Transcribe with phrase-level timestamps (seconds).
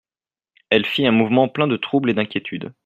[0.71, 2.73] Elle fit un mouvement plein de trouble et d'inquiétude.